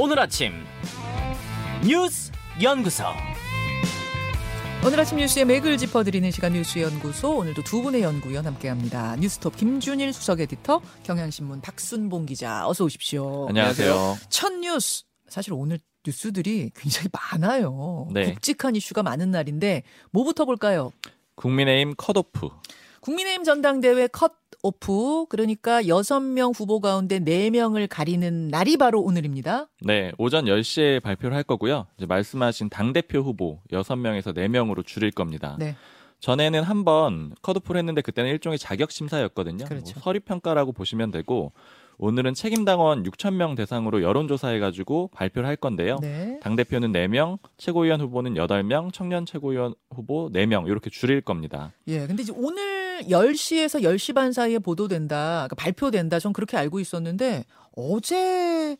오늘 0.00 0.20
아침 0.20 0.52
뉴스 1.84 2.30
연구소 2.62 3.02
오늘 4.86 5.00
아침 5.00 5.18
뉴스의 5.18 5.44
맥을 5.44 5.76
짚어드리는 5.76 6.30
시간 6.30 6.52
뉴스 6.52 6.78
연구소 6.78 7.38
오늘도 7.38 7.64
두 7.64 7.82
분의 7.82 8.02
연구위원 8.02 8.46
함께합니다. 8.46 9.16
뉴스톱 9.16 9.56
김준일 9.56 10.12
수석 10.12 10.38
에디터, 10.38 10.82
경향신문 11.02 11.62
박순봉 11.62 12.26
기자 12.26 12.68
어서 12.68 12.84
오십시오. 12.84 13.48
안녕하세요. 13.48 14.18
첫 14.28 14.52
뉴스 14.60 15.02
사실 15.28 15.52
오늘 15.52 15.80
뉴스들이 16.06 16.70
굉장히 16.76 17.08
많아요. 17.12 18.06
네. 18.12 18.34
굵직한 18.34 18.76
이슈가 18.76 19.02
많은 19.02 19.32
날인데 19.32 19.82
뭐부터 20.12 20.44
볼까요? 20.44 20.92
국민의힘 21.34 21.94
컷오프. 21.96 22.50
국민의힘 23.00 23.42
전당대회 23.42 24.06
컷 24.06 24.37
오프 24.62 25.26
그러니까 25.28 25.86
여섯 25.86 26.20
명 26.20 26.50
후보 26.54 26.80
가운데 26.80 27.18
네명을 27.20 27.86
가리는 27.86 28.48
날이 28.48 28.76
바로 28.76 29.00
오늘입니다. 29.00 29.68
네, 29.82 30.12
오전 30.18 30.46
10시에 30.46 31.00
발표를 31.00 31.36
할 31.36 31.44
거고요. 31.44 31.86
이제 31.96 32.06
말씀하신 32.06 32.68
당대표 32.68 33.20
후보 33.20 33.60
6명에서 33.70 34.34
4명으로 34.34 34.84
줄일 34.84 35.10
겁니다. 35.12 35.56
네. 35.58 35.76
전에는 36.20 36.64
한 36.64 36.84
번 36.84 37.32
컷오프를 37.42 37.78
했는데 37.78 38.00
그때는 38.02 38.30
일종의 38.32 38.58
자격 38.58 38.90
심사였거든요. 38.90 39.64
그렇죠. 39.66 39.92
뭐 39.94 40.02
서류 40.02 40.18
평가라고 40.20 40.72
보시면 40.72 41.12
되고 41.12 41.52
오늘은 41.98 42.34
책임 42.34 42.64
당원 42.64 43.04
6천 43.04 43.34
명 43.34 43.54
대상으로 43.54 44.02
여론조사해 44.02 44.58
가지고 44.58 45.10
발표를 45.14 45.48
할 45.48 45.54
건데요. 45.56 45.98
네. 46.00 46.38
당 46.42 46.56
대표는 46.56 46.92
4명, 46.92 47.38
최고위원 47.56 48.00
후보는 48.00 48.34
8명, 48.34 48.92
청년 48.92 49.26
최고위원 49.26 49.74
후보 49.94 50.28
4명 50.32 50.66
이렇게 50.68 50.90
줄일 50.90 51.20
겁니다. 51.20 51.72
예. 51.88 52.06
근데 52.06 52.22
이제 52.22 52.32
오늘 52.36 52.87
10시에서 53.02 53.82
10시 53.82 54.14
반 54.14 54.32
사이에 54.32 54.58
보도된다. 54.58 55.46
그러니까 55.48 55.54
발표된다. 55.56 56.18
전 56.18 56.32
그렇게 56.32 56.56
알고 56.56 56.80
있었는데 56.80 57.44
어제 57.76 58.76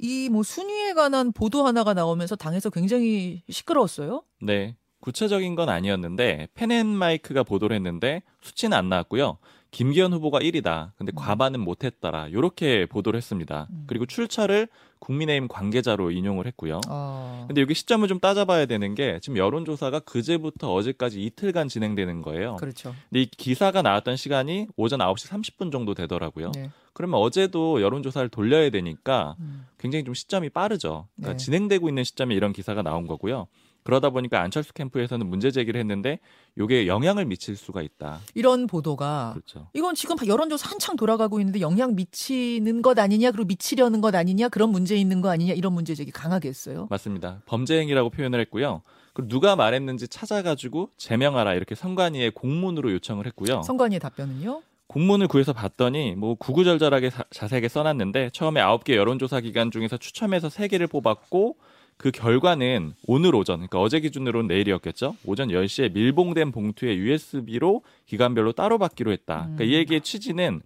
이 0.00 0.28
뭐 0.30 0.42
순위에 0.44 0.92
관한 0.92 1.32
보도 1.32 1.66
하나가 1.66 1.92
나오면서 1.94 2.36
당에서 2.36 2.70
굉장히 2.70 3.42
시끄러웠어요. 3.50 4.22
네. 4.40 4.76
구체적인 5.00 5.54
건 5.54 5.68
아니었는데 5.68 6.48
펜앤마이크가 6.54 7.42
보도를 7.44 7.76
했는데 7.76 8.22
수치는 8.42 8.76
안 8.76 8.88
나왔고요. 8.88 9.38
김기현 9.70 10.12
후보가 10.12 10.40
1위다. 10.40 10.92
근데 10.96 11.12
과반은 11.14 11.60
못했더라. 11.60 12.28
이렇게 12.28 12.86
보도를 12.86 13.18
했습니다. 13.18 13.68
음. 13.70 13.84
그리고 13.86 14.06
출처를 14.06 14.68
국민의힘 14.98 15.48
관계자로 15.48 16.10
인용을 16.10 16.46
했고요. 16.46 16.80
어. 16.88 17.44
근데 17.46 17.60
여기 17.60 17.74
시점을 17.74 18.06
좀 18.08 18.18
따져봐야 18.18 18.66
되는 18.66 18.94
게 18.94 19.18
지금 19.20 19.36
여론조사가 19.36 20.00
그제부터 20.00 20.72
어제까지 20.72 21.22
이틀간 21.22 21.68
진행되는 21.68 22.22
거예요. 22.22 22.56
그렇죠. 22.56 22.94
근데 23.08 23.22
이 23.22 23.26
기사가 23.26 23.82
나왔던 23.82 24.16
시간이 24.16 24.68
오전 24.76 25.00
9시 25.00 25.28
30분 25.28 25.70
정도 25.70 25.94
되더라고요. 25.94 26.52
네. 26.54 26.70
그러면 26.94 27.20
어제도 27.20 27.80
여론조사를 27.80 28.28
돌려야 28.30 28.70
되니까 28.70 29.36
음. 29.38 29.66
굉장히 29.78 30.04
좀 30.04 30.14
시점이 30.14 30.48
빠르죠. 30.48 31.06
그러니까 31.16 31.36
네. 31.38 31.44
진행되고 31.44 31.88
있는 31.88 32.02
시점에 32.02 32.34
이런 32.34 32.52
기사가 32.52 32.82
나온 32.82 33.06
거고요. 33.06 33.46
그러다 33.88 34.10
보니까 34.10 34.42
안철수 34.42 34.74
캠프에서는 34.74 35.26
문제 35.26 35.50
제기를 35.50 35.80
했는데 35.80 36.18
이게 36.60 36.86
영향을 36.86 37.24
미칠 37.24 37.56
수가 37.56 37.80
있다. 37.80 38.20
이런 38.34 38.66
보도가 38.66 39.30
그렇죠. 39.32 39.68
이건 39.72 39.94
지금 39.94 40.14
여론조사 40.26 40.72
한창 40.72 40.94
돌아가고 40.94 41.40
있는데 41.40 41.62
영향 41.62 41.94
미치는 41.94 42.82
것 42.82 42.98
아니냐 42.98 43.30
그리고 43.30 43.46
미치려는 43.46 44.02
것 44.02 44.14
아니냐 44.14 44.50
그런 44.50 44.68
문제 44.72 44.94
있는 44.94 45.22
거 45.22 45.30
아니냐 45.30 45.54
이런 45.54 45.72
문제 45.72 45.94
제기 45.94 46.10
강하게 46.10 46.48
했어요. 46.50 46.86
맞습니다. 46.90 47.40
범죄 47.46 47.78
행위라고 47.80 48.10
표현을 48.10 48.38
했고요. 48.40 48.82
그리고 49.14 49.28
누가 49.30 49.56
말했는지 49.56 50.06
찾아가지고 50.06 50.90
제명하라 50.98 51.54
이렇게 51.54 51.74
선관위에 51.74 52.28
공문으로 52.34 52.92
요청을 52.92 53.24
했고요. 53.28 53.62
선관위의 53.62 54.00
답변은요? 54.00 54.60
공문을 54.88 55.28
구해서 55.28 55.54
봤더니 55.54 56.14
뭐 56.14 56.34
구구절절하게 56.34 57.08
사- 57.08 57.24
자세하게 57.30 57.68
써놨는데 57.68 58.30
처음에 58.34 58.60
9개 58.60 58.96
여론조사 58.96 59.40
기관 59.40 59.70
중에서 59.70 59.96
추첨해서 59.96 60.48
3개를 60.48 60.90
뽑았고 60.90 61.56
그 61.98 62.12
결과는 62.12 62.94
오늘 63.06 63.34
오전 63.34 63.56
그러니까 63.56 63.80
어제 63.80 63.98
기준으로는 63.98 64.46
내일이었겠죠. 64.46 65.16
오전 65.24 65.48
10시에 65.48 65.92
밀봉된 65.92 66.52
봉투에 66.52 66.96
USB로 66.96 67.82
기관별로 68.06 68.52
따로 68.52 68.78
받기로 68.78 69.10
했다. 69.10 69.48
그러니까 69.54 69.64
이 69.64 69.74
얘기의 69.74 70.00
취지는 70.00 70.62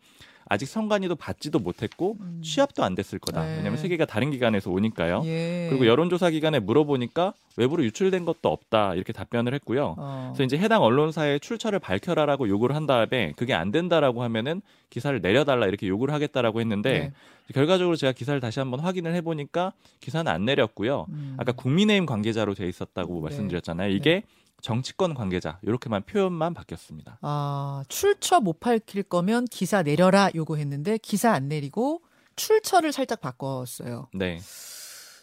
아직 0.53 0.67
선관위도 0.67 1.17
받지도 1.17 1.61
못했고 1.61 2.19
취합도 2.43 2.85
안 2.85 2.95
됐을 2.95 3.19
거다. 3.19 3.43
네. 3.43 3.57
왜냐하면 3.57 3.79
세 3.79 3.89
개가 3.89 4.05
다른 4.05 4.31
기관에서 4.31 4.71
오니까요. 4.71 5.23
예. 5.25 5.69
그리고 5.71 5.87
여론조사 5.87 6.29
기관에 6.29 6.59
물어보니까 6.59 7.33
외부로 7.57 7.83
유출된 7.85 8.27
것도 8.27 8.51
없다 8.51 8.95
이렇게 8.95 9.15
답변을 9.15 9.55
했고요. 9.55 9.95
어. 9.97 10.33
그래서 10.35 10.45
이제 10.45 10.63
해당 10.63 10.83
언론사의 10.83 11.41
출처를 11.41 11.79
밝혀라라고 11.79 12.51
요구를 12.51 12.77
한 12.77 12.87
다음에 12.87 13.33
그게 13.37 13.55
안 13.55 13.71
된다라고 13.71 14.23
하면은 14.25 14.61
기사를 14.91 15.19
내려달라 15.23 15.67
이렇게 15.67 15.89
요구를 15.89 16.13
하겠다라고 16.13 16.61
했는데 16.61 16.93
네. 16.99 17.13
결과적으로 17.55 17.97
제가 17.97 18.13
기사를 18.13 18.39
다시 18.39 18.59
한번 18.61 18.81
확인을 18.81 19.15
해보니까 19.15 19.73
기사는 20.01 20.31
안 20.31 20.45
내렸고요. 20.45 21.07
음. 21.09 21.35
아까 21.39 21.53
국민의힘 21.53 22.05
관계자로 22.05 22.53
돼 22.53 22.69
있었다고 22.69 23.15
네. 23.15 23.21
말씀드렸잖아요. 23.23 23.91
이게 23.91 24.23
정치권 24.63 25.13
관계자 25.15 25.59
이렇게만 25.63 26.05
표현만 26.05 26.55
바뀌었습니다. 26.55 27.19
아, 27.21 27.83
출처 27.89 28.41
못 28.41 28.61
밝힐 28.61 29.03
거면 29.03 29.45
기사 29.47 29.83
내려라 29.83 30.31
요구했는데 30.35 30.99
기사 30.99 31.33
안 31.33 31.49
내리고 31.49 32.01
출처를 32.37 32.93
살짝 32.93 33.21
바꿨어요. 33.21 34.09
네, 34.15 34.39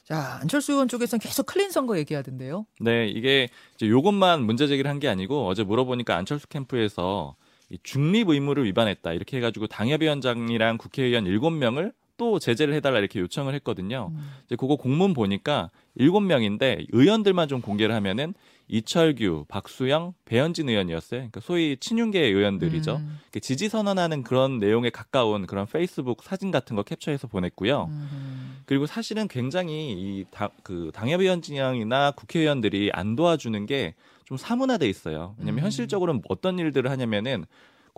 자, 0.06 0.40
안철수 0.42 0.74
의원 0.74 0.88
쪽에서는 0.88 1.20
계속 1.22 1.46
클린 1.46 1.72
선거 1.72 1.98
얘기하던데요. 1.98 2.66
네 2.82 3.08
이게 3.08 3.48
이제 3.76 3.88
요것만 3.88 4.44
문제 4.44 4.68
제기를 4.68 4.90
한 4.92 5.00
게 5.00 5.08
아니고 5.08 5.48
어제 5.48 5.64
물어보니까 5.64 6.16
안철수 6.18 6.48
캠프에서 6.50 7.36
이 7.70 7.78
중립 7.84 8.28
의무를 8.30 8.66
위반했다 8.66 9.14
이렇게 9.14 9.38
해가지고 9.38 9.68
당협위원장이랑 9.68 10.78
국회의원 10.78 11.24
7명을 11.26 11.94
또 12.18 12.38
제재를 12.40 12.74
해달라 12.74 13.00
이렇게 13.00 13.20
요청을 13.22 13.54
했거든요. 13.56 14.10
음. 14.12 14.32
이제 14.46 14.58
그거 14.58 14.76
공문 14.76 15.14
보니까 15.14 15.70
7명인데 15.98 16.88
의원들만 16.92 17.48
좀 17.48 17.62
공개를 17.62 17.96
하면은 17.96 18.34
이철규, 18.70 19.46
박수영, 19.48 20.14
배현진 20.26 20.70
의원이었어요. 20.70 21.20
그러니까 21.20 21.42
소위 21.42 21.76
친윤계 21.78 22.20
의원들이죠. 22.22 22.98
음. 22.98 23.20
지지 23.42 23.68
선언하는 23.68 24.24
그런 24.24 24.60
내용에 24.60 24.90
가까운 24.90 25.46
그런 25.48 25.66
페이스북 25.66 26.24
사진 26.24 26.52
같은 26.52 26.76
거 26.76 26.84
캡처해서 26.84 27.28
보냈고요. 27.28 27.86
음. 27.90 28.62
그리고 28.66 28.86
사실은 28.86 29.28
굉장히 29.28 29.92
이 29.92 30.26
당, 30.32 30.50
그 30.64 30.92
당협위원장이나 30.94 32.12
국회의원들이 32.12 32.92
안 32.94 33.16
도와주는 33.16 33.66
게 33.66 33.96
좀 34.30 34.38
사문화돼 34.38 34.88
있어요. 34.88 35.34
왜냐면 35.40 35.62
음. 35.62 35.64
현실적으로는 35.64 36.22
어떤 36.30 36.60
일들을 36.60 36.92
하냐면은 36.92 37.46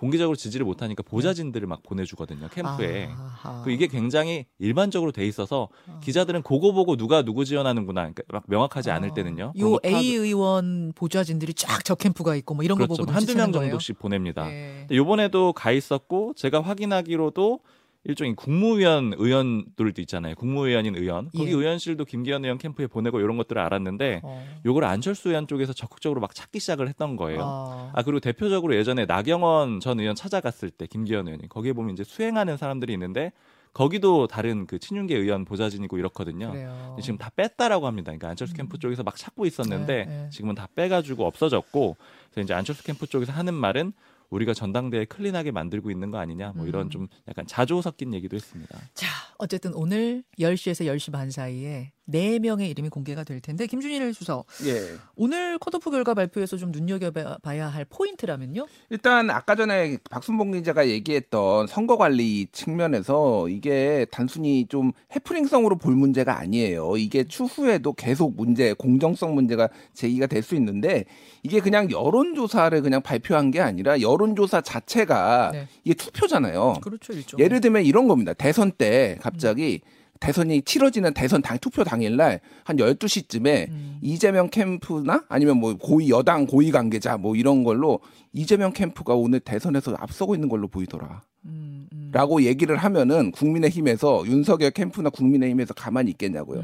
공개적으로 0.01 0.35
지지를 0.35 0.65
못하니까 0.65 1.03
보좌진들을 1.03 1.67
막 1.67 1.83
보내주거든요 1.83 2.47
캠프에. 2.49 3.09
아하. 3.15 3.61
그 3.63 3.69
이게 3.69 3.85
굉장히 3.85 4.47
일반적으로 4.57 5.11
돼 5.11 5.27
있어서 5.27 5.69
기자들은 6.01 6.41
그거 6.41 6.71
보고 6.71 6.97
누가 6.97 7.21
누구 7.21 7.45
지원하는구나 7.45 8.01
그러니까 8.01 8.23
막 8.29 8.43
명확하지 8.47 8.89
않을 8.89 9.13
때는요. 9.13 9.53
요거 9.55 9.79
파악- 9.83 9.93
A 10.03 10.15
의원 10.15 10.91
보좌진들이 10.95 11.53
쫙 11.53 11.85
저 11.85 11.93
캠프가 11.93 12.35
있고 12.37 12.55
뭐 12.55 12.63
이런 12.63 12.79
거 12.79 12.85
그렇죠. 12.87 13.03
보고 13.03 13.11
한두 13.15 13.35
명. 13.35 13.51
정도씩 13.51 13.99
보냅니다. 13.99 14.47
네. 14.47 14.77
근데 14.81 14.95
요번에도 14.95 15.53
가 15.53 15.71
있었고 15.71 16.33
제가 16.35 16.61
확인하기로도 16.61 17.59
일종의 18.03 18.35
국무위원 18.35 19.13
의원들도 19.15 20.01
있잖아요. 20.01 20.33
국무위원인 20.35 20.95
의원. 20.95 21.29
거기 21.37 21.51
예. 21.51 21.55
의원실도 21.55 22.05
김기현 22.05 22.43
의원 22.43 22.57
캠프에 22.57 22.87
보내고 22.87 23.19
이런 23.19 23.37
것들을 23.37 23.61
알았는데 23.61 24.21
어. 24.23 24.43
요걸 24.65 24.83
안철수 24.85 25.29
의원 25.29 25.47
쪽에서 25.47 25.73
적극적으로 25.73 26.19
막 26.19 26.33
찾기 26.33 26.59
시작을 26.59 26.87
했던 26.87 27.15
거예요. 27.15 27.41
아. 27.43 27.91
아 27.93 28.03
그리고 28.03 28.19
대표적으로 28.19 28.75
예전에 28.75 29.05
나경원 29.05 29.81
전 29.81 29.99
의원 29.99 30.15
찾아갔을 30.15 30.71
때 30.71 30.87
김기현 30.87 31.27
의원이 31.27 31.49
거기에 31.49 31.73
보면 31.73 31.93
이제 31.93 32.03
수행하는 32.03 32.57
사람들이 32.57 32.91
있는데 32.93 33.31
거기도 33.73 34.27
다른 34.27 34.65
그 34.65 34.79
친윤계 34.79 35.15
의원 35.15 35.45
보좌진이고 35.45 35.97
이렇거든요. 35.97 36.51
그래요. 36.51 36.95
음. 36.97 37.01
지금 37.01 37.17
다 37.17 37.29
뺐다라고 37.35 37.87
합니다. 37.87 38.07
그러니까 38.07 38.29
안철수 38.29 38.53
캠프 38.53 38.77
쪽에서 38.79 39.03
막 39.03 39.15
찾고 39.15 39.45
있었는데 39.45 40.05
네, 40.05 40.05
네. 40.05 40.29
지금은 40.29 40.55
다 40.55 40.67
빼가지고 40.75 41.25
없어졌고 41.25 41.95
그래서 42.31 42.43
이제 42.43 42.53
안철수 42.53 42.83
캠프 42.83 43.05
쪽에서 43.05 43.31
하는 43.31 43.53
말은 43.53 43.93
우리가 44.31 44.53
전당대회 44.53 45.05
클린하게 45.05 45.51
만들고 45.51 45.91
있는 45.91 46.09
거 46.09 46.17
아니냐 46.17 46.53
뭐 46.55 46.65
이런 46.65 46.87
음. 46.87 46.89
좀 46.89 47.07
약간 47.27 47.45
자조 47.45 47.81
섞인 47.81 48.13
얘기도 48.13 48.35
했습니다. 48.35 48.79
자, 48.93 49.07
어쨌든 49.37 49.73
오늘 49.73 50.23
10시에서 50.39 50.85
10시 50.85 51.11
반 51.11 51.29
사이에 51.29 51.91
4명의 52.11 52.69
이름이 52.69 52.89
공개가 52.89 53.23
될 53.23 53.39
텐데 53.39 53.65
김준일 53.65 54.13
수석 54.13 54.45
예. 54.65 54.97
오늘 55.15 55.57
컷오프 55.57 55.89
결과 55.89 56.13
발표에서 56.13 56.57
좀 56.57 56.71
눈여겨봐야 56.71 57.67
할 57.67 57.85
포인트라면요? 57.85 58.67
일단 58.89 59.29
아까 59.29 59.55
전에 59.55 59.97
박순봉 60.09 60.51
기자가 60.51 60.87
얘기했던 60.89 61.67
선거 61.67 61.97
관리 61.97 62.47
측면에서 62.51 63.47
이게 63.49 64.05
단순히 64.11 64.67
좀 64.67 64.91
해프닝성으로 65.15 65.77
볼 65.77 65.95
문제가 65.95 66.37
아니에요. 66.37 66.97
이게 66.97 67.23
추후에도 67.23 67.93
계속 67.93 68.35
문제, 68.35 68.73
공정성 68.73 69.33
문제가 69.33 69.69
제기가 69.93 70.27
될 70.27 70.41
수 70.41 70.55
있는데 70.55 71.05
이게 71.43 71.59
그냥 71.59 71.89
여론조사를 71.91 72.81
그냥 72.81 73.01
발표한 73.01 73.51
게 73.51 73.61
아니라 73.61 74.01
여론조사 74.01 74.61
자체가 74.61 75.51
네. 75.53 75.67
이게 75.83 75.93
투표잖아요. 75.93 76.73
그렇죠. 76.81 77.13
예를 77.37 77.61
들면 77.61 77.85
이런 77.85 78.07
겁니다. 78.07 78.33
대선 78.33 78.71
때 78.71 79.17
갑자기 79.21 79.81
대선이 80.21 80.61
치러지는 80.61 81.13
대선 81.13 81.41
당 81.41 81.57
투표 81.57 81.83
당일날 81.83 82.39
한 82.63 82.77
12시쯤에 82.77 83.69
음. 83.69 83.97
이재명 84.01 84.49
캠프나 84.49 85.25
아니면 85.27 85.57
뭐 85.57 85.75
고위 85.75 86.09
여당 86.11 86.45
고위 86.45 86.71
관계자 86.71 87.17
뭐 87.17 87.35
이런 87.35 87.63
걸로 87.63 87.99
이재명 88.31 88.71
캠프가 88.71 89.15
오늘 89.15 89.39
대선에서 89.39 89.95
앞서고 89.99 90.35
있는 90.35 90.47
걸로 90.47 90.67
보이더라. 90.67 91.23
음, 91.45 91.87
음. 91.91 92.09
라고 92.13 92.43
얘기를 92.43 92.77
하면은 92.77 93.31
국민의힘에서 93.31 94.23
윤석열 94.27 94.69
캠프나 94.69 95.09
국민의힘에서 95.09 95.73
가만히 95.73 96.11
있겠냐고요. 96.11 96.59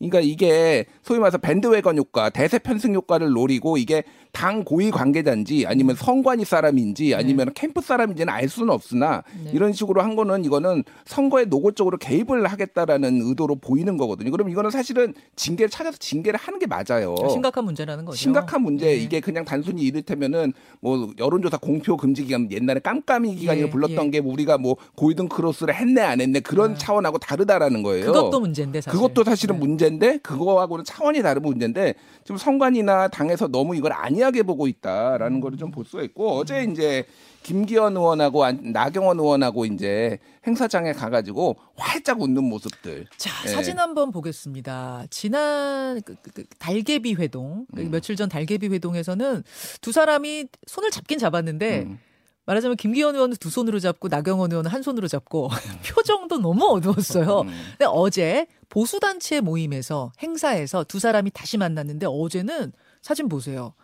음. 0.00 0.08
그러니까 0.08 0.20
이게 0.20 0.86
소위 1.02 1.18
말해서 1.18 1.38
밴드웨건 1.38 1.98
효과, 1.98 2.30
대세 2.30 2.58
편승 2.58 2.94
효과를 2.94 3.30
노리고 3.30 3.76
이게 3.76 4.02
당 4.32 4.64
고위 4.64 4.90
관계자인지 4.90 5.66
아니면 5.66 5.96
성관이 5.96 6.44
사람인지 6.44 7.14
아니면 7.14 7.50
캠프 7.54 7.80
사람인지는 7.80 8.32
알 8.32 8.48
수는 8.48 8.72
없으나 8.72 9.24
네. 9.44 9.50
이런 9.52 9.72
식으로 9.72 10.02
한 10.02 10.14
거는 10.14 10.44
이거는 10.44 10.84
선거에 11.04 11.46
노골적으로 11.46 11.98
개입을 11.98 12.46
하겠다라는 12.46 13.22
의도로 13.22 13.56
보이는 13.56 13.96
거거든요. 13.96 14.30
그럼 14.30 14.48
이거는 14.48 14.70
사실은 14.70 15.14
징계를 15.34 15.68
찾아서 15.68 15.96
징계를 15.98 16.38
하는 16.38 16.58
게 16.60 16.66
맞아요. 16.66 17.16
심각한 17.30 17.64
문제라는 17.64 18.04
거죠. 18.04 18.16
심각한 18.16 18.62
문제. 18.62 18.86
예. 18.86 18.94
이게 18.94 19.20
그냥 19.20 19.44
단순히 19.44 19.82
이를테면은 19.82 20.52
뭐 20.80 21.12
여론조사 21.18 21.58
공표 21.58 21.96
금지 21.96 22.24
기간 22.24 22.50
옛날에 22.52 22.78
깜깜이 22.80 23.34
기간이라 23.34 23.66
예, 23.66 23.70
불렀던 23.70 24.06
예. 24.06 24.10
게 24.10 24.18
우리가 24.20 24.58
뭐 24.58 24.76
골든 24.94 25.28
크로스를 25.28 25.74
했네 25.74 26.02
안 26.02 26.20
했네 26.20 26.40
그런 26.40 26.72
아. 26.72 26.74
차원하고 26.74 27.18
다르다라는 27.18 27.82
거예요. 27.82 28.06
그것도 28.06 28.38
문제인데 28.40 28.80
사실. 28.80 28.96
그것도 28.96 29.24
사실은 29.24 29.56
네. 29.56 29.60
문제인데 29.90 30.18
그거하고는 30.18 30.84
차원이 30.84 31.22
다른 31.22 31.42
문제인데 31.42 31.94
지금 32.24 32.36
선관이나 32.36 33.08
당에서 33.08 33.48
너무 33.48 33.74
이걸 33.76 33.92
안이하게 33.92 34.42
보고 34.44 34.66
있다라는 34.66 35.40
거를 35.40 35.58
좀 35.58 35.70
볼 35.70 35.84
수가 35.84 36.02
있고 36.02 36.32
어제 36.32 36.64
이제 36.64 37.04
김기현 37.44 37.96
의원하고 37.96 38.44
안- 38.44 38.60
나경원 38.72 39.18
의원하고 39.20 39.64
이제 39.64 40.18
행사장에 40.46 40.92
가가지고 40.92 41.56
활짝 41.76 42.20
웃는 42.20 42.42
모습들. 42.42 43.06
자 43.16 43.30
예. 43.46 43.48
사진 43.50 43.78
한번 43.78 44.10
보겠습니다. 44.10 45.04
지난 45.10 46.02
그, 46.02 46.16
그, 46.22 46.30
그 46.32 46.44
달개비 46.58 47.14
회동 47.14 47.66
그 47.74 47.82
음. 47.82 47.90
며칠 47.92 48.16
전 48.16 48.28
달개비 48.28 48.66
회동에서는 48.68 49.44
두 49.80 49.92
사람이 49.92 50.46
손을 50.66 50.90
잡긴 50.90 51.18
잡았는데 51.20 51.82
음. 51.86 51.98
말하자면 52.46 52.76
김기현 52.76 53.14
의원은 53.14 53.36
두 53.38 53.48
손으로 53.48 53.78
잡고 53.78 54.08
나경원 54.08 54.50
의원은 54.50 54.68
한 54.70 54.82
손으로 54.82 55.06
잡고 55.06 55.50
표정도 55.86 56.38
너무 56.38 56.66
어두웠어요. 56.66 57.42
음. 57.42 57.46
근데 57.78 57.84
어제 57.86 58.46
보수단체 58.70 59.40
모임에서 59.40 60.12
행사에서 60.22 60.84
두 60.84 60.98
사람이 60.98 61.30
다시 61.32 61.58
만났는데 61.58 62.06
어제는 62.08 62.72
사진 63.02 63.28
보세요. 63.28 63.74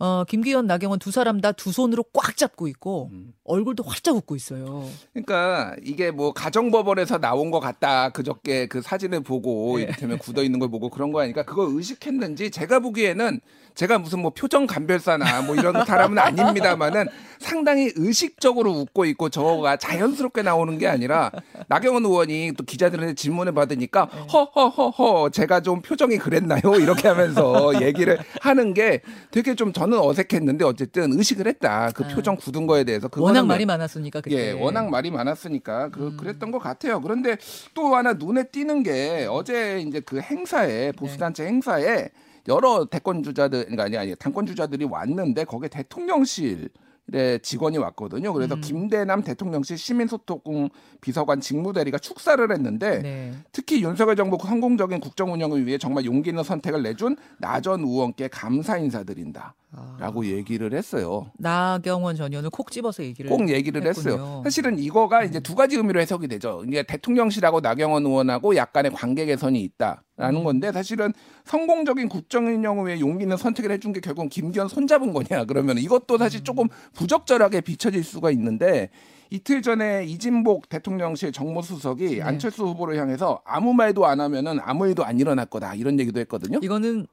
어, 0.00 0.24
김기현, 0.24 0.66
나경원 0.66 0.98
두 0.98 1.10
사람 1.10 1.40
다 1.40 1.52
두 1.58 1.72
손으로 1.72 2.04
꽉 2.12 2.36
잡고 2.36 2.68
있고 2.68 3.10
음. 3.12 3.32
얼굴도 3.44 3.82
활짝 3.82 4.14
웃고 4.14 4.36
있어요. 4.36 4.84
그러니까 5.12 5.74
이게 5.82 6.10
뭐 6.10 6.32
가정법원에서 6.32 7.18
나온 7.18 7.50
것 7.50 7.58
같다. 7.58 8.10
그저께 8.10 8.66
그 8.66 8.80
사진을 8.80 9.22
보고 9.22 9.80
예. 9.80 9.84
이를테면 9.84 10.18
굳어 10.18 10.42
있는 10.44 10.60
걸 10.60 10.70
보고 10.70 10.88
그런 10.88 11.10
거 11.10 11.20
아니까 11.22 11.42
그걸 11.42 11.68
의식했는지 11.72 12.50
제가 12.50 12.78
보기에는 12.80 13.40
제가 13.74 13.98
무슨 13.98 14.20
뭐 14.20 14.30
표정 14.30 14.66
감별사나 14.66 15.42
뭐 15.42 15.54
이런 15.54 15.84
사람은 15.84 16.18
아닙니다만은 16.18 17.06
상당히 17.38 17.92
의식적으로 17.94 18.72
웃고 18.72 19.04
있고 19.06 19.28
저가 19.28 19.76
자연스럽게 19.76 20.42
나오는 20.42 20.76
게 20.78 20.88
아니라 20.88 21.30
나경원 21.68 22.04
의원이 22.04 22.54
또 22.56 22.64
기자들한테 22.64 23.14
질문을 23.14 23.54
받으니까 23.54 24.08
네. 24.12 24.26
허허허허 24.32 25.30
제가 25.30 25.60
좀 25.60 25.80
표정이 25.80 26.18
그랬나요? 26.18 26.60
이렇게 26.80 27.06
하면서 27.08 27.80
얘기를 27.80 28.18
하는 28.40 28.74
게 28.74 29.00
되게 29.30 29.54
좀 29.54 29.72
저는 29.88 29.98
어색했는데 29.98 30.64
어쨌든 30.64 31.12
의식을 31.18 31.46
했다. 31.46 31.90
그 31.92 32.04
아. 32.04 32.08
표정 32.08 32.36
굳은 32.36 32.66
거에 32.66 32.84
대해서 32.84 33.08
워낙 33.16 33.30
그거는 33.32 33.46
말이 33.46 33.64
많았으니까 33.64 34.20
그때. 34.20 34.36
예, 34.36 34.52
워낙 34.52 34.90
말이 34.90 35.10
많았으니까 35.10 35.86
음. 35.86 35.90
그, 35.90 36.16
그랬던 36.16 36.50
것 36.50 36.58
같아요. 36.58 37.00
그런데 37.00 37.36
또 37.74 37.96
하나 37.96 38.12
눈에 38.12 38.44
띄는 38.44 38.82
게 38.82 39.26
어제 39.30 39.80
이제 39.80 40.00
그 40.00 40.20
행사에 40.20 40.92
보수단체 40.92 41.44
네. 41.44 41.48
행사에 41.48 42.08
여러 42.48 42.84
대권 42.84 43.22
주자들 43.22 43.64
그러니까 43.64 43.84
아니 43.84 43.96
아니 43.96 44.14
당권 44.14 44.46
주자들이 44.46 44.84
왔는데 44.84 45.44
거기에 45.44 45.68
대통령실 45.68 46.68
의 47.10 47.40
직원이 47.40 47.78
왔거든요. 47.78 48.34
그래서 48.34 48.54
음. 48.54 48.60
김대남 48.60 49.22
대통령실 49.22 49.78
시민소통 49.78 50.68
비서관 51.00 51.40
직무대리가 51.40 51.96
축사를 51.96 52.52
했는데 52.52 53.00
네. 53.00 53.32
특히 53.50 53.82
윤석열 53.82 54.14
정부 54.14 54.36
성공적인 54.38 55.00
국정 55.00 55.32
운영을 55.32 55.66
위해 55.66 55.78
정말 55.78 56.04
용기 56.04 56.28
있는 56.28 56.42
선택을 56.42 56.82
내준 56.82 57.16
나전 57.38 57.80
의원께 57.80 58.28
감사 58.28 58.76
인사드린다. 58.76 59.54
아. 59.78 59.96
라고 59.98 60.26
얘기를 60.26 60.72
했어요. 60.72 61.30
나경원 61.38 62.16
전 62.16 62.32
의원을 62.32 62.50
콕 62.50 62.70
집어서 62.70 63.02
얘기를 63.02 63.30
꼭 63.30 63.48
얘기를 63.48 63.84
했군요. 63.84 64.10
했어요. 64.10 64.40
사실은 64.44 64.78
이거가 64.78 65.24
이제 65.24 65.40
두 65.40 65.54
가지 65.54 65.76
의미로 65.76 66.00
해석이 66.00 66.28
되죠. 66.28 66.64
이게 66.66 66.82
대통령실하고 66.82 67.60
나경원 67.60 68.04
의원하고 68.04 68.56
약간의 68.56 68.92
관계 68.92 69.26
개선이 69.26 69.60
음. 69.60 69.64
있다라는 69.64 70.44
건데 70.44 70.72
사실은 70.72 71.12
성공적인 71.44 72.08
국정 72.08 72.46
운영을 72.46 72.86
위해 72.86 73.00
용기 73.00 73.24
있는 73.24 73.36
선택을 73.36 73.70
해준 73.70 73.92
게 73.92 74.00
결국은 74.00 74.28
김기현 74.28 74.68
손잡은 74.68 75.12
거냐 75.12 75.44
그러면 75.44 75.78
이것도 75.78 76.14
음. 76.14 76.18
사실 76.18 76.44
조금 76.44 76.68
부적절하게 76.94 77.60
비춰질 77.62 78.02
수가 78.04 78.30
있는데 78.32 78.90
이틀 79.30 79.60
전에 79.62 80.04
이진복 80.06 80.68
대통령실 80.68 81.32
정무수석이 81.32 82.16
네. 82.16 82.22
안철수 82.22 82.64
후보를 82.64 82.98
향해서 82.98 83.42
아무 83.44 83.74
말도 83.74 84.06
안 84.06 84.20
하면은 84.20 84.58
아무 84.62 84.86
일도 84.88 85.04
안 85.04 85.20
일어날 85.20 85.46
거다 85.46 85.74
이런 85.74 86.00
얘기도 86.00 86.20
했거든요. 86.20 86.58
이거는 86.62 87.06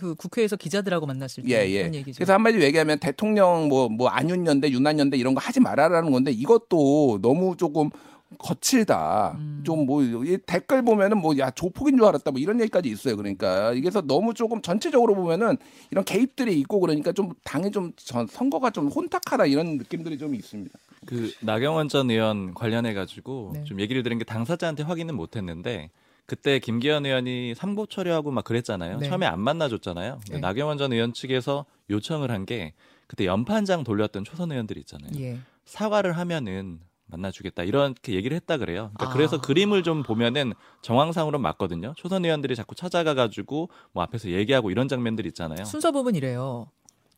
그 0.00 0.14
국회에서 0.14 0.56
기자들하고 0.56 1.04
만났을 1.04 1.44
때 1.44 1.50
예, 1.50 1.70
예. 1.70 1.82
한 1.82 1.94
얘기죠. 1.94 2.16
그래서 2.16 2.32
한마디로 2.32 2.62
얘기하면 2.64 2.98
대통령 2.98 3.68
뭐, 3.68 3.90
뭐 3.90 4.08
안윤연대, 4.08 4.70
윤한연대 4.70 5.18
이런 5.18 5.34
거 5.34 5.40
하지 5.40 5.60
말아라는 5.60 6.10
건데 6.10 6.30
이것도 6.30 7.18
너무 7.20 7.54
조금 7.58 7.90
거칠다. 8.38 9.36
음. 9.38 9.62
좀뭐 9.66 10.02
댓글 10.46 10.82
보면은 10.82 11.18
뭐 11.18 11.36
야 11.36 11.50
조폭인 11.50 11.98
줄 11.98 12.06
알았다 12.06 12.30
뭐 12.30 12.40
이런 12.40 12.60
얘기까지 12.60 12.88
있어요. 12.88 13.14
그러니까 13.18 13.74
이게서 13.74 14.00
너무 14.00 14.32
조금 14.32 14.62
전체적으로 14.62 15.14
보면은 15.14 15.58
이런 15.90 16.02
개입들이 16.02 16.58
있고 16.60 16.80
그러니까 16.80 17.12
좀 17.12 17.32
당이 17.44 17.70
좀 17.70 17.92
전, 17.96 18.26
선거가 18.26 18.70
좀 18.70 18.88
혼탁하다 18.88 19.44
이런 19.44 19.76
느낌들이 19.76 20.16
좀 20.16 20.34
있습니다. 20.34 20.78
그 21.04 21.30
나경원 21.40 21.90
전 21.90 22.10
의원 22.10 22.54
관련해 22.54 22.94
가지고 22.94 23.50
네. 23.52 23.64
좀 23.64 23.80
얘기를 23.80 24.02
들은 24.02 24.16
게 24.16 24.24
당사자한테 24.24 24.82
확인은 24.82 25.14
못했는데 25.14 25.90
그때 26.30 26.60
김기현 26.60 27.06
의원이 27.06 27.56
삼고 27.56 27.86
처리하고 27.86 28.30
막 28.30 28.44
그랬잖아요. 28.44 28.98
네. 28.98 29.08
처음에 29.08 29.26
안 29.26 29.40
만나줬잖아요. 29.40 30.20
네. 30.30 30.38
나경원 30.38 30.78
전 30.78 30.92
의원 30.92 31.12
측에서 31.12 31.66
요청을 31.90 32.30
한 32.30 32.46
게 32.46 32.72
그때 33.08 33.26
연판장 33.26 33.82
돌렸던 33.82 34.22
초선 34.22 34.52
의원들이 34.52 34.78
있잖아요. 34.82 35.10
예. 35.18 35.40
사과를 35.64 36.16
하면은 36.18 36.78
만나주겠다 37.06 37.64
이렇게 37.64 38.14
얘기를 38.14 38.36
했다 38.36 38.58
그래요. 38.58 38.92
그러니까 38.94 39.10
아. 39.10 39.12
그래서 39.12 39.40
그림을 39.40 39.82
좀 39.82 40.04
보면은 40.04 40.52
정황상으로 40.82 41.40
맞거든요. 41.40 41.94
초선 41.96 42.24
의원들이 42.24 42.54
자꾸 42.54 42.76
찾아가가지고 42.76 43.68
뭐 43.90 44.04
앞에서 44.04 44.30
얘기하고 44.30 44.70
이런 44.70 44.86
장면들이 44.86 45.26
있잖아요. 45.30 45.64
순서 45.64 45.90
보면 45.90 46.14
이래요. 46.14 46.68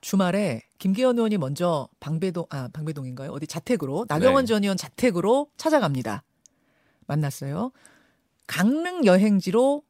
주말에 0.01 0.63
김기현 0.79 1.19
의원이 1.19 1.37
먼저 1.37 1.87
방배동 2.01 2.47
아 2.49 2.71
방배동인가요? 2.73 3.31
어디 3.31 3.47
자택으로 3.47 4.07
나경원 4.09 4.45
네. 4.45 4.47
전 4.49 4.63
의원 4.63 4.79
자택으로 4.79 5.49
찾아갑니다. 5.59 6.23
만났어요. 7.07 7.73
강릉 8.57 9.07
여행지로 9.07 9.83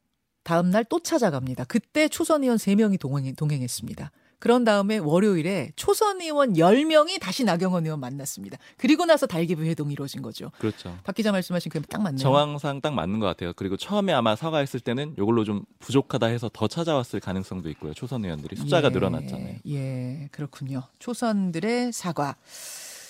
다음 0.45 0.71
날 0.71 0.85
또 0.85 1.01
찾아갑니다. 1.01 1.65
그때 1.65 2.09
초선 2.09 2.43
의원 2.45 2.59
3명이 2.59 2.99
동행, 3.01 3.35
동행했습니다. 3.35 4.11
그런 4.39 4.65
다음에 4.65 4.99
월요일에 4.99 5.71
초선 5.77 6.21
의원 6.21 6.55
10명이 6.55 7.21
다시 7.21 7.45
나경원 7.45 7.85
의원 7.85 7.99
만났습니다. 8.01 8.59
그리고 8.77 9.05
나서 9.05 9.27
달기부 9.27 9.63
회동이 9.65 9.93
이루어진 9.93 10.21
거죠. 10.23 10.51
그렇죠. 10.59 10.97
박 11.05 11.15
기자 11.15 11.31
말씀하신 11.33 11.71
그게 11.71 11.85
딱 11.89 12.03
맞네요. 12.03 12.19
정황상 12.19 12.81
딱 12.81 12.93
맞는 12.95 13.19
것 13.21 13.27
같아요. 13.27 13.53
그리고 13.55 13.77
처음에 13.77 14.13
아마 14.13 14.35
사과했을 14.37 14.81
때는 14.81 15.15
이걸로 15.19 15.45
좀 15.45 15.65
부족하다 15.81 16.27
해서 16.27 16.51
더 16.53 16.67
찾아왔을 16.69 17.21
가능성도 17.21 17.69
있고요. 17.71 17.95
초선 17.95 18.25
의원들이 18.25 18.57
숫자가 18.57 18.89
예, 18.89 18.93
늘어났잖아요. 18.93 19.57
예, 19.69 20.29
그렇군요. 20.33 20.83
초선들의 20.99 21.93
사과. 21.93 22.37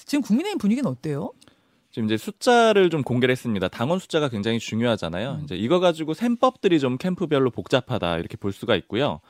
지금 0.05 0.21
국민의힘 0.23 0.59
분위기는 0.59 0.89
어때요? 0.91 1.33
지금 1.93 2.07
이제 2.07 2.17
숫자를 2.17 2.89
좀 2.89 3.03
공개를 3.03 3.31
했습니다. 3.33 3.69
당원 3.69 3.99
숫자가 3.99 4.31
굉장히 4.31 4.59
중요하잖아요. 4.59 5.39
음. 5.41 5.45
이제 5.45 5.55
이거 5.55 5.79
가지고 5.79 6.15
셈법들이 6.15 6.81
좀 6.81 6.97
캠프별로 6.97 7.51
복잡하다 7.51 8.19
이렇게 8.19 8.37
볼 8.39 8.53
수가 8.53 8.75
있고요. 8.77 9.21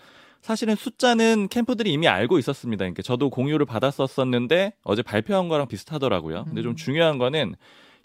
사실은 0.40 0.76
숫자는 0.76 1.48
캠프들이 1.48 1.92
이미 1.92 2.08
알고 2.08 2.38
있었습니다. 2.38 2.82
그러니까 2.84 3.02
저도 3.02 3.30
공유를 3.30 3.66
받았었었는데 3.66 4.74
어제 4.84 5.02
발표한 5.02 5.48
거랑 5.48 5.66
비슷하더라고요. 5.68 6.44
근데 6.44 6.62
좀 6.62 6.72
음. 6.72 6.76
중요한 6.76 7.18
거는 7.18 7.56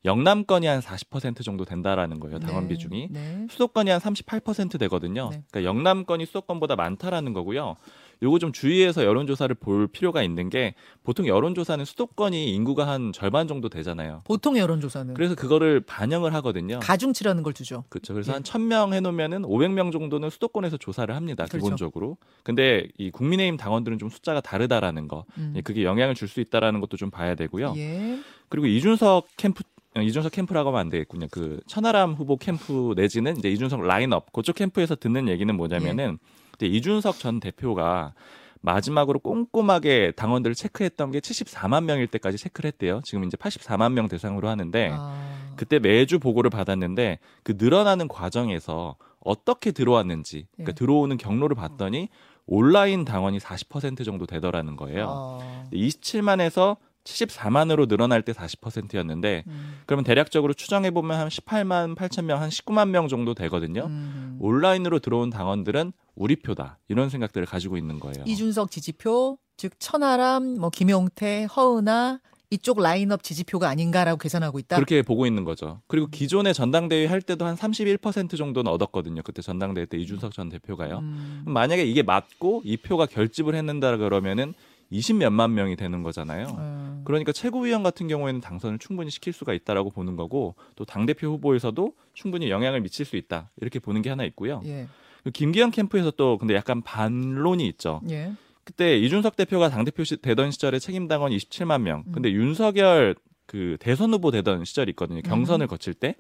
영남권이 0.06 0.66
한 0.66 0.80
40% 0.80 1.44
정도 1.44 1.66
된다라는 1.66 2.20
거예요. 2.20 2.40
당원 2.40 2.68
네, 2.68 2.70
비중이. 2.70 3.10
네. 3.12 3.48
수도권이 3.50 3.90
한 3.90 4.00
38% 4.00 4.80
되거든요. 4.80 5.30
네. 5.32 5.44
그러니까 5.50 5.64
영남권이 5.64 6.26
수도권보다 6.26 6.76
많다라는 6.76 7.34
거고요. 7.34 7.76
요거 8.24 8.40
좀 8.40 8.52
주의해서 8.52 9.04
여론조사를 9.04 9.54
볼 9.56 9.88
필요가 9.88 10.24
있는 10.24 10.50
게 10.50 10.76
보통 11.04 11.28
여론조사는 11.28 11.86
수도권이 11.86 12.54
인구가 12.54 12.88
한 12.88 13.12
절반 13.12 13.48
정도 13.48 13.70
되잖아요. 13.70 14.22
보통 14.26 14.58
여론조사는 14.58 15.14
그래서 15.14 15.36
그거를 15.36 15.82
반영을 15.82 16.34
하거든요. 16.36 16.80
가중치라는 16.80 17.44
걸 17.44 17.54
두죠. 17.54 17.84
그렇죠. 17.90 18.14
그래서 18.14 18.32
예. 18.32 18.34
한 18.34 18.44
1000명 18.44 18.94
해 18.94 19.00
놓으면은 19.00 19.44
500명 19.44 19.92
정도는 19.92 20.30
수도권에서 20.30 20.78
조사를 20.78 21.14
합니다. 21.16 21.46
그렇죠. 21.46 21.58
기본적으로. 21.66 22.18
근데 22.44 22.88
이 22.98 23.12
국민의힘 23.12 23.58
당원들은 23.58 24.00
좀 24.00 24.10
숫자가 24.10 24.42
다르다라는 24.42 25.08
거. 25.08 25.26
음. 25.38 25.54
예, 25.56 25.62
그게 25.62 25.84
영향을 25.84 26.14
줄 26.16 26.28
수 26.28 26.42
있다라는 26.42 26.82
것도 26.82 26.98
좀 26.98 27.10
봐야 27.10 27.36
되고요. 27.36 27.74
예. 27.78 28.20
그리고 28.50 28.68
이준석 28.68 29.28
캠프 29.38 29.64
어, 29.96 30.02
이준석 30.02 30.34
캠프라고 30.34 30.70
하면 30.70 30.82
안 30.82 30.90
되겠군요. 30.90 31.28
그 31.32 31.62
천하람 31.68 32.14
후보 32.14 32.36
캠프 32.36 32.94
내지는 32.98 33.38
이제 33.38 33.50
이준석 33.50 33.82
라인업 33.82 34.34
그쪽 34.34 34.56
캠프에서 34.58 34.96
듣는 34.96 35.30
얘기는 35.30 35.56
뭐냐면은 35.56 36.18
예. 36.22 36.37
이제 36.58 36.66
이준석 36.66 37.20
전 37.20 37.40
대표가 37.40 38.14
마지막으로 38.62 39.20
꼼꼼하게 39.20 40.12
당원들을 40.16 40.56
체크했던 40.56 41.12
게 41.12 41.20
74만 41.20 41.86
명일 41.86 42.08
때까지 42.08 42.38
체크를 42.38 42.68
했대요. 42.68 43.02
지금 43.04 43.24
이제 43.24 43.38
84만 43.38 43.94
명 43.94 44.08
대상으로 44.08 44.50
하는데 44.50 44.90
아. 44.92 45.16
그때 45.56 45.80
매주 45.80 46.20
보고를 46.20 46.50
받았는데 46.50 47.20
그 47.44 47.56
늘어나는 47.58 48.08
과정에서 48.08 48.96
어떻게 49.20 49.72
들어왔는지 49.72 50.48
그러니까 50.54 50.72
예. 50.72 50.76
들어오는 50.76 51.18
경로를 51.18 51.56
봤더니 51.56 52.10
온라인 52.46 53.04
당원이 53.04 53.40
40% 53.40 54.06
정도 54.06 54.26
되더라는 54.26 54.78
거예요. 54.78 55.06
어. 55.10 55.70
27만에서 55.74 56.78
74만으로 57.08 57.88
늘어날 57.88 58.22
때 58.22 58.32
40%였는데 58.32 59.44
음. 59.48 59.80
그러면 59.86 60.04
대략적으로 60.04 60.54
추정해 60.54 60.92
보면 60.92 61.20
한 61.20 61.28
18만 61.30 61.96
8천 61.96 62.26
명, 62.26 62.42
한 62.42 62.50
19만 62.50 62.90
명 62.90 63.08
정도 63.08 63.34
되거든요. 63.34 63.86
음. 63.86 64.38
온라인으로 64.40 65.00
들어온 65.00 65.30
당원들은 65.30 65.94
우리 66.16 66.36
표다 66.36 66.80
이런 66.88 67.10
생각들을 67.10 67.48
가지고 67.48 67.78
있는 67.78 68.00
거예요. 68.00 68.24
이준석 68.26 68.72
지지표, 68.72 69.38
즉 69.56 69.74
천하람, 69.80 70.60
뭐 70.60 70.70
김용태, 70.70 71.48
허은하 71.56 72.20
이쪽 72.50 72.80
라인업 72.80 73.24
지지표가 73.24 73.68
아닌가라고 73.68 74.18
계산하고 74.18 74.58
있다. 74.60 74.78
그렇게 74.78 75.02
보고 75.02 75.26
있는 75.26 75.44
거죠. 75.44 75.82
그리고 75.88 76.08
기존에 76.08 76.54
전당대회 76.54 77.06
할 77.06 77.22
때도 77.22 77.46
한 77.46 77.56
31% 77.56 78.38
정도는 78.38 78.72
얻었거든요. 78.72 79.22
그때 79.22 79.42
전당대회 79.42 79.86
때 79.86 79.98
이준석 79.98 80.32
전 80.34 80.48
대표가요. 80.48 81.00
음. 81.00 81.44
만약에 81.46 81.84
이게 81.84 82.04
맞고 82.04 82.62
이 82.64 82.78
표가 82.78 83.06
결집을 83.08 83.54
했는다 83.54 83.98
그러면은 83.98 84.54
20 84.90 85.18
몇만 85.18 85.54
명이 85.54 85.76
되는 85.76 86.04
거잖아요. 86.04 86.48
음. 86.58 86.87
그러니까 87.08 87.32
최고위원 87.32 87.84
같은 87.84 88.08
경우에는 88.10 88.42
당선을 88.42 88.80
충분히 88.80 89.10
시킬 89.10 89.32
수가 89.32 89.54
있다라고 89.54 89.92
보는 89.92 90.18
거고 90.18 90.56
또 90.76 90.84
당 90.86 91.06
대표 91.06 91.28
후보에서도 91.30 91.94
충분히 92.14 92.50
영향을 92.50 92.82
미칠 92.82 93.06
수 93.06 93.16
있다. 93.16 93.50
이렇게 93.62 93.80
보는 93.80 94.02
게 94.02 94.10
하나 94.10 94.26
있고요. 94.26 94.62
예. 94.66 94.88
그 95.24 95.32
김기현 95.32 95.72
캠프에서 95.72 96.12
또 96.12 96.38
근데 96.38 96.54
약간 96.54 96.82
반론이 96.82 97.66
있죠. 97.70 98.02
예. 98.10 98.34
그때 98.66 98.98
이준석 98.98 99.38
대표가 99.38 99.70
당 99.70 99.86
대표 99.86 100.04
시- 100.04 100.18
되던 100.22 100.52
시절에 100.52 100.80
책임 100.80 101.08
당원 101.08 101.32
27만 101.32 101.82
명. 101.82 102.04
음. 102.08 102.12
근데 102.12 102.30
윤석열 102.32 103.16
그 103.46 103.78
대선 103.80 104.14
후보 104.14 104.30
되던 104.32 104.66
시절이 104.66 104.90
있거든요. 104.92 105.22
경선을 105.22 105.68
거칠 105.68 105.94
때. 105.94 106.16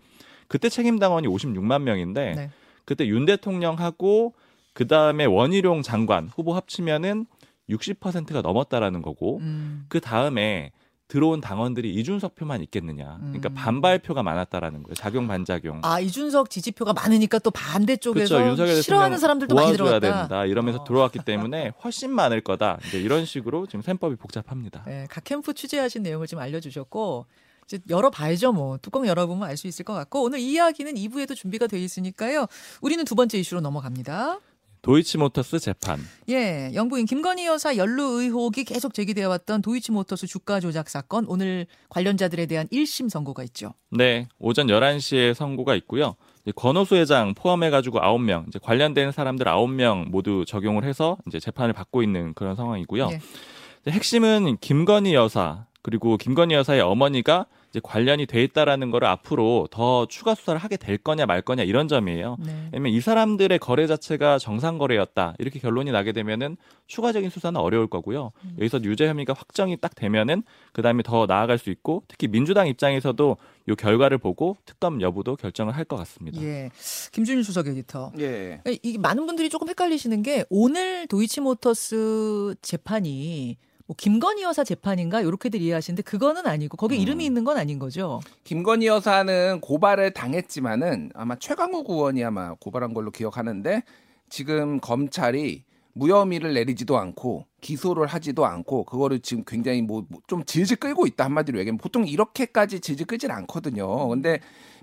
그때 0.47 0.69
책임 0.69 0.97
당원이 0.99 1.27
56만 1.27 1.81
명인데 1.81 2.33
네. 2.35 2.49
그때 2.85 3.05
윤 3.07 3.25
대통령하고 3.25 4.33
그 4.71 4.87
다음에 4.87 5.25
원희룡 5.25 5.81
장관 5.81 6.29
후보 6.29 6.53
합치면은 6.55 7.25
60%가 7.69 8.41
넘었다라는 8.41 9.01
거고 9.01 9.37
음. 9.39 9.85
그 9.89 9.99
다음에 9.99 10.71
들어온 11.07 11.39
당원들이 11.39 11.93
이준석 11.95 12.35
표만 12.35 12.61
있겠느냐. 12.63 13.17
그러니까 13.21 13.47
음. 13.49 13.53
반발표가 13.53 14.23
많았다라는 14.23 14.83
거예요. 14.83 14.93
작용 14.93 15.25
반작용. 15.25 15.79
아 15.83 16.01
이준석 16.01 16.49
지지표가 16.49 16.91
많으니까 16.91 17.39
또 17.39 17.49
반대쪽에서 17.49 18.37
그렇죠. 18.37 18.81
싫어하는 18.81 19.17
사람들도 19.17 19.55
많이 19.55 19.71
들어갔다. 19.71 19.99
된다. 19.99 20.45
이러면서 20.45 20.81
어. 20.81 20.83
들어왔기 20.83 21.19
때문에 21.23 21.71
훨씬 21.81 22.11
많을 22.11 22.41
거다. 22.41 22.79
이제 22.87 22.99
이런 22.99 23.23
식으로 23.23 23.67
지금 23.67 23.81
셈법이 23.83 24.17
복잡합니다. 24.17 24.83
네, 24.85 25.07
각 25.09 25.23
캠프 25.23 25.53
취재하신 25.53 26.03
내용을 26.03 26.27
좀 26.27 26.39
알려주셨고 26.39 27.25
이제 27.67 27.79
열어봐야죠 27.89 28.51
뭐 28.51 28.77
뚜껑 28.77 29.07
열어보면 29.07 29.47
알 29.47 29.55
수 29.57 29.67
있을 29.67 29.83
것 29.85 29.93
같고 29.93 30.23
오늘 30.23 30.39
이 30.39 30.53
이야기는 30.53 30.93
2부에도 30.95 31.35
준비가 31.35 31.67
돼 31.67 31.77
있으니까요 31.79 32.47
우리는 32.81 33.03
두 33.03 33.13
번째 33.15 33.37
이슈로 33.39 33.59
넘어갑니다 33.59 34.39
도이치모터스 34.87 35.59
재판. 35.59 35.99
예 36.29 36.71
영부인 36.73 37.05
김건희 37.05 37.45
여사 37.45 37.75
연루 37.75 38.21
의혹이 38.21 38.63
계속 38.63 38.93
제기되어 38.93 39.27
왔던 39.27 39.61
도이치모터스 39.61 40.27
주가 40.27 40.61
조작 40.61 40.89
사건 40.89 41.25
오늘 41.27 41.67
관련자들에 41.89 42.45
대한 42.45 42.67
1심 42.67 43.09
선고가 43.09 43.43
있죠 43.43 43.73
네, 43.91 44.29
오전 44.39 44.67
11시에 44.67 45.33
선고가 45.33 45.75
있고요. 45.75 46.15
권오수 46.55 46.95
회장 46.95 47.33
포함해 47.33 47.69
가지고 47.69 47.99
9명, 47.99 48.47
이제 48.47 48.59
관련된 48.63 49.11
사람들 49.11 49.45
9명 49.45 50.09
모두 50.09 50.45
적용을 50.47 50.85
해서 50.85 51.17
이제 51.27 51.41
재판을 51.41 51.73
받고 51.73 52.01
있는 52.01 52.33
그런 52.33 52.55
상황이고요. 52.55 53.09
예. 53.11 53.91
핵심은 53.91 54.57
김건희 54.61 55.13
여사 55.13 55.65
그리고 55.87 56.17
김건희 56.17 56.53
여사의 56.53 56.81
어머니가 56.81 57.45
이제 57.69 57.79
관련이 57.81 58.25
돼 58.25 58.43
있다라는 58.43 58.91
거를 58.91 59.07
앞으로 59.07 59.69
더 59.71 60.05
추가 60.07 60.35
수사를 60.35 60.59
하게 60.59 60.75
될 60.75 60.97
거냐 60.97 61.25
말 61.25 61.41
거냐 61.41 61.63
이런 61.63 61.87
점이에요. 61.87 62.35
네. 62.45 62.69
왜냐면 62.73 62.91
이 62.91 62.99
사람들의 62.99 63.57
거래 63.59 63.87
자체가 63.87 64.37
정상 64.37 64.79
거래였다 64.79 65.35
이렇게 65.39 65.59
결론이 65.59 65.93
나게 65.93 66.11
되면은 66.11 66.57
추가적인 66.87 67.29
수사는 67.29 67.57
어려울 67.57 67.87
거고요. 67.87 68.33
여기서 68.57 68.83
유죄 68.83 69.07
혐의가 69.07 69.31
확정이 69.31 69.77
딱 69.77 69.95
되면은 69.95 70.43
그 70.73 70.81
다음에 70.81 71.03
더 71.03 71.25
나아갈 71.25 71.57
수 71.57 71.69
있고 71.69 72.03
특히 72.09 72.27
민주당 72.27 72.67
입장에서도 72.67 73.37
이 73.69 73.75
결과를 73.75 74.17
보고 74.17 74.57
특검 74.65 75.01
여부도 75.01 75.37
결정을 75.37 75.73
할 75.73 75.85
것 75.85 75.95
같습니다. 75.95 76.41
예 76.41 76.69
김준일 77.13 77.45
수석 77.45 77.65
에디터 77.65 78.11
예. 78.19 78.59
이 78.83 78.97
많은 78.97 79.25
분들이 79.25 79.49
조금 79.49 79.69
헷갈리시는 79.69 80.21
게 80.21 80.43
오늘 80.49 81.07
도이치모터스 81.07 82.55
재판이 82.61 83.55
뭐 83.87 83.95
김건희 83.97 84.43
여사 84.43 84.63
재판인가 84.65 85.21
이렇게들 85.21 85.61
이해하시는데 85.61 86.03
그거는 86.03 86.45
아니고 86.45 86.75
거기 86.75 87.01
이름이 87.01 87.25
있는 87.25 87.45
건 87.45 87.57
아닌 87.57 87.79
거죠. 87.79 88.19
김건희 88.43 88.85
여사는 88.87 89.61
고발을 89.61 90.11
당했지만은 90.11 91.11
아마 91.15 91.37
최강욱 91.37 91.89
의원이 91.89 92.23
아마 92.23 92.53
고발한 92.55 92.93
걸로 92.93 93.11
기억하는데 93.11 93.83
지금 94.29 94.79
검찰이 94.81 95.63
무혐의를 95.97 96.53
내리지도 96.53 96.97
않고 96.97 97.45
기소를 97.61 98.07
하지도 98.07 98.45
않고 98.45 98.83
그거를 98.85 99.19
지금 99.19 99.43
굉장히 99.45 99.81
뭐 99.81 100.03
좀 100.27 100.43
질질 100.43 100.77
끌고 100.77 101.07
있다 101.07 101.25
한마디로 101.25 101.59
얘기하면 101.59 101.77
보통 101.77 102.07
이렇게까지 102.07 102.79
질질 102.79 103.05
끌진 103.07 103.31
않거든요. 103.31 104.07
근데 104.09 104.39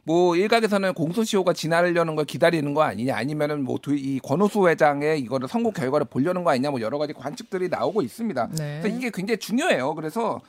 뭐 0.06 0.36
일각에서는 0.36 0.92
공소시효가 0.94 1.52
지나려는 1.54 2.14
걸 2.14 2.24
기다리는 2.26 2.74
거 2.74 2.82
아니냐 2.82 3.16
아니면은 3.16 3.64
뭐 3.64 3.78
이 3.88 4.20
권오수 4.22 4.68
회장의 4.68 5.20
이거를 5.20 5.48
선고 5.48 5.70
결과를 5.70 6.06
보려는 6.10 6.44
거 6.44 6.50
아니냐 6.50 6.70
뭐 6.70 6.80
여러 6.80 6.98
가지 6.98 7.12
관측들이 7.12 7.68
나오고 7.68 8.02
있습니다. 8.02 8.48
네. 8.58 8.80
그래서 8.82 8.96
이게 8.96 9.10
굉장히 9.12 9.38
중요해요. 9.38 9.94
그래서 9.94 10.40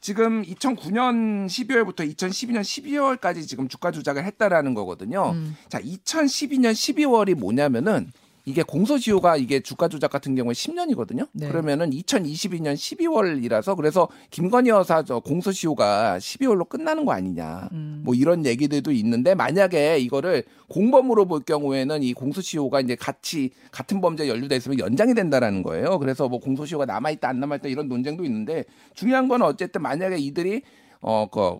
지금 0.00 0.42
2009년 0.42 1.46
12월부터 1.46 2.00
2012년 2.14 2.60
12월까지 2.60 3.46
지금 3.48 3.68
주가 3.68 3.90
조작을 3.90 4.24
했다라는 4.24 4.74
거거든요. 4.74 5.30
음. 5.32 5.56
자, 5.68 5.80
2012년 5.80 6.72
12월이 6.72 7.34
뭐냐면은 7.34 8.12
이게 8.46 8.62
공소시효가 8.62 9.36
이게 9.36 9.60
주가 9.60 9.88
조작 9.88 10.10
같은 10.10 10.34
경우에 10.34 10.52
10년이거든요. 10.52 11.28
네. 11.32 11.48
그러면은 11.48 11.90
2022년 11.90 12.74
12월이라서 12.74 13.74
그래서 13.76 14.08
김건희 14.30 14.68
여사 14.68 15.02
저 15.02 15.20
공소시효가 15.20 16.18
12월로 16.18 16.68
끝나는 16.68 17.06
거 17.06 17.12
아니냐. 17.12 17.70
음. 17.72 18.02
뭐 18.04 18.14
이런 18.14 18.44
얘기들도 18.44 18.92
있는데 18.92 19.34
만약에 19.34 19.98
이거를 19.98 20.44
공범으로 20.68 21.24
볼 21.24 21.40
경우에는 21.40 22.02
이 22.02 22.12
공소시효가 22.12 22.80
이제 22.80 22.96
같이 22.96 23.50
같은 23.70 24.00
범죄에 24.00 24.28
연루돼 24.28 24.56
있으면 24.56 24.78
연장이 24.78 25.14
된다라는 25.14 25.62
거예요. 25.62 25.98
그래서 25.98 26.28
뭐 26.28 26.38
공소시효가 26.38 26.84
남아 26.84 27.10
있다 27.10 27.28
안 27.28 27.40
남아 27.40 27.56
있다 27.56 27.68
이런 27.68 27.88
논쟁도 27.88 28.24
있는데 28.24 28.64
중요한 28.94 29.26
건 29.26 29.40
어쨌든 29.40 29.80
만약에 29.80 30.18
이들이 30.18 30.62
어그 31.06 31.58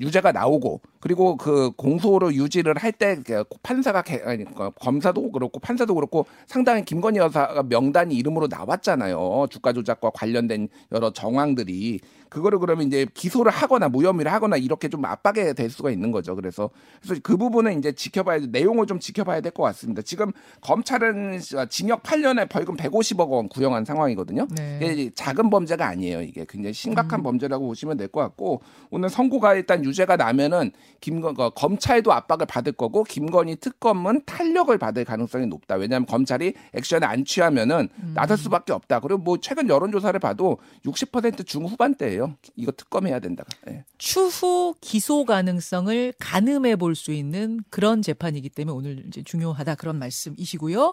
유죄가 0.00 0.32
나오고 0.32 0.80
그리고 1.00 1.36
그 1.36 1.70
공소로 1.76 2.34
유지를 2.34 2.74
할 2.76 2.90
때 2.92 3.16
판사가 3.62 4.02
개- 4.02 4.20
아니 4.24 4.44
그 4.44 4.70
검사도 4.80 5.30
그렇고 5.30 5.60
판사도 5.60 5.94
그렇고 5.94 6.26
상당히 6.46 6.84
김건희 6.84 7.18
여사가 7.20 7.62
명단이 7.62 8.14
이름으로 8.16 8.48
나왔잖아요. 8.48 9.46
주가 9.48 9.72
조작과 9.72 10.10
관련된 10.10 10.68
여러 10.92 11.12
정황들이 11.12 12.00
그거를 12.30 12.58
그러면 12.58 12.86
이제 12.86 13.06
기소를 13.12 13.52
하거나 13.52 13.88
무혐의를 13.88 14.32
하거나 14.32 14.56
이렇게 14.56 14.88
좀 14.88 15.04
압박이 15.04 15.54
될 15.54 15.68
수가 15.68 15.90
있는 15.90 16.10
거죠. 16.12 16.34
그래서 16.36 16.70
그래서 17.02 17.20
그 17.22 17.36
부분은 17.36 17.78
이제 17.78 17.92
지켜봐야 17.92 18.40
내용을 18.50 18.86
좀 18.86 18.98
지켜봐야 19.00 19.40
될 19.40 19.50
것 19.50 19.64
같습니다. 19.64 20.00
지금 20.02 20.30
검찰은 20.60 21.40
징역 21.68 22.04
8년에 22.04 22.48
벌금 22.48 22.76
150억 22.76 23.28
원 23.30 23.48
구형한 23.48 23.84
상황이거든요. 23.84 24.46
네. 24.56 24.78
이게 24.80 25.10
작은 25.14 25.50
범죄가 25.50 25.86
아니에요. 25.88 26.22
이게 26.22 26.46
굉장히 26.48 26.72
심각한 26.72 27.20
음. 27.20 27.22
범죄라고 27.24 27.66
보시면 27.66 27.96
될 27.96 28.08
것 28.10 28.20
같고 28.20 28.62
오늘 28.90 29.08
선고가 29.08 29.54
일단 29.54 29.84
유죄가 29.84 30.16
나면은 30.16 30.70
김건 31.00 31.34
어, 31.38 31.50
검찰도 31.50 32.12
압박을 32.12 32.46
받을 32.46 32.72
거고 32.72 33.02
김건희 33.04 33.56
특검은 33.56 34.22
탄력을 34.26 34.76
받을 34.78 35.04
가능성이 35.04 35.46
높다. 35.46 35.74
왜냐하면 35.76 36.06
검찰이 36.06 36.54
액션을 36.74 37.06
안 37.08 37.24
취하면은 37.24 37.88
음. 38.02 38.12
나설 38.14 38.36
수밖에 38.36 38.72
없다. 38.72 39.00
그리고 39.00 39.18
뭐 39.18 39.38
최근 39.40 39.68
여론조사를 39.68 40.18
봐도 40.20 40.58
60% 40.84 41.46
중후반대예요. 41.46 42.19
이거 42.56 42.72
특검해야 42.72 43.20
된다. 43.20 43.44
예. 43.68 43.84
추후 43.98 44.74
기소 44.80 45.24
가능성을 45.24 46.14
가늠해 46.18 46.76
볼 46.76 46.94
수 46.94 47.12
있는 47.12 47.60
그런 47.70 48.02
재판이기 48.02 48.48
때문에 48.50 48.76
오늘 48.76 49.04
이제 49.06 49.22
중요하다 49.22 49.76
그런 49.76 49.98
말씀이시고요. 49.98 50.92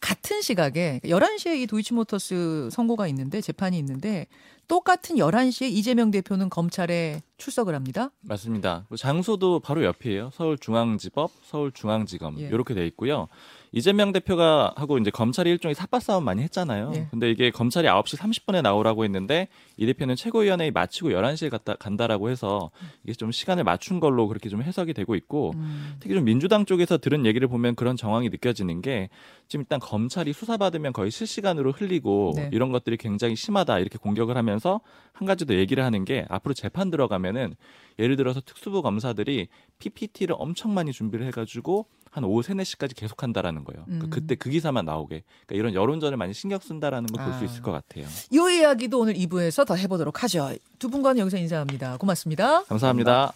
같은 0.00 0.40
시각에 0.42 1.00
11시에 1.04 1.56
이 1.60 1.66
도이치모터스 1.66 2.70
선고가 2.72 3.06
있는데 3.08 3.40
재판이 3.40 3.78
있는데 3.78 4.26
똑같은 4.66 5.16
11시에 5.16 5.70
이재명 5.70 6.10
대표는 6.10 6.48
검찰에 6.48 7.20
출석을 7.36 7.74
합니다. 7.74 8.10
맞습니다. 8.22 8.86
그 8.88 8.96
장소도 8.96 9.60
바로 9.60 9.84
옆이에요. 9.84 10.30
서울중앙지법, 10.32 11.30
서울중앙지검 11.44 12.38
예. 12.40 12.44
이렇게 12.46 12.72
돼 12.74 12.86
있고요. 12.86 13.28
이재명 13.76 14.12
대표가 14.12 14.72
하고 14.76 14.98
이제 14.98 15.10
검찰이 15.10 15.50
일종의 15.50 15.74
삿바 15.74 15.98
싸움 15.98 16.24
많이 16.24 16.42
했잖아요. 16.42 16.92
예. 16.94 17.08
근데 17.10 17.28
이게 17.28 17.50
검찰이 17.50 17.88
9시 17.88 18.16
30분에 18.16 18.62
나오라고 18.62 19.02
했는데 19.02 19.48
이 19.76 19.84
대표는 19.84 20.14
최고위원회에 20.14 20.70
마치고 20.70 21.10
11시에 21.10 21.50
갔다 21.50 21.74
간다라고 21.74 22.30
해서 22.30 22.70
이게 23.02 23.14
좀 23.14 23.32
시간을 23.32 23.64
맞춘 23.64 23.98
걸로 23.98 24.28
그렇게 24.28 24.48
좀 24.48 24.62
해석이 24.62 24.94
되고 24.94 25.16
있고 25.16 25.54
음. 25.56 25.96
특히 25.98 26.14
좀 26.14 26.24
민주당 26.24 26.66
쪽에서 26.66 26.98
들은 26.98 27.26
얘기를 27.26 27.48
보면 27.48 27.74
그런 27.74 27.96
정황이 27.96 28.28
느껴지는 28.28 28.80
게 28.80 29.08
지금 29.48 29.62
일단 29.62 29.80
검찰이 29.80 30.32
수사받으면 30.32 30.92
거의 30.92 31.10
실시간으로 31.10 31.72
흘리고 31.72 32.34
네. 32.36 32.50
이런 32.52 32.70
것들이 32.70 32.96
굉장히 32.96 33.34
심하다 33.34 33.80
이렇게 33.80 33.98
공격을 33.98 34.36
하면서 34.36 34.82
한 35.12 35.26
가지 35.26 35.46
더 35.46 35.54
얘기를 35.54 35.84
하는 35.84 36.04
게 36.04 36.26
앞으로 36.28 36.54
재판 36.54 36.92
들어가면은 36.92 37.56
예를 37.98 38.14
들어서 38.14 38.40
특수부 38.40 38.82
검사들이 38.82 39.48
PPT를 39.80 40.36
엄청 40.38 40.74
많이 40.74 40.92
준비를 40.92 41.26
해가지고 41.26 41.86
한 42.14 42.22
오후 42.22 42.42
3, 42.42 42.58
4시까지 42.58 42.94
계속 42.94 43.24
한다라는 43.24 43.64
거예요. 43.64 43.84
그러니까 43.86 44.06
음. 44.06 44.10
그때 44.10 44.36
그 44.36 44.48
기사만 44.48 44.84
나오게. 44.84 45.24
그러니까 45.46 45.54
이런 45.56 45.74
여론전을 45.74 46.16
많이 46.16 46.32
신경 46.32 46.60
쓴다라는 46.60 47.08
걸 47.08 47.24
볼수 47.24 47.40
아. 47.40 47.44
있을 47.44 47.60
것 47.60 47.72
같아요. 47.72 48.06
이 48.30 48.56
이야기도 48.56 49.00
오늘 49.00 49.14
2부에서 49.14 49.66
더 49.66 49.74
해보도록 49.74 50.22
하죠. 50.22 50.52
두 50.78 50.88
분과는 50.88 51.18
여기서 51.18 51.38
인사합니다. 51.38 51.96
고맙습니다. 51.96 52.62
감사합니다. 52.66 53.32